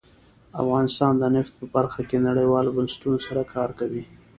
افغانستان 0.63 1.13
د 1.17 1.23
نفت 1.35 1.53
په 1.59 1.65
برخه 1.75 2.01
کې 2.09 2.25
نړیوالو 2.27 2.75
بنسټونو 2.77 3.17
سره 3.27 3.41
کار 3.53 3.69
کوي. 3.79 4.03